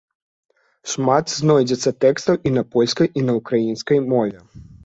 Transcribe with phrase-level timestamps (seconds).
[0.93, 4.39] Шмат знойдзецца тэкстаў і на польскай, і на ўкраінскай мове.